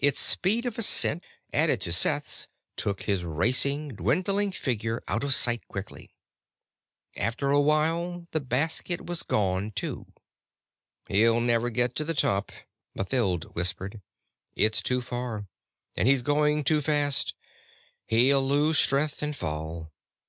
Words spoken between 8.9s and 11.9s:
was gone, too. "He'll never